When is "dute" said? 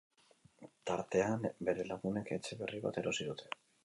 3.29-3.53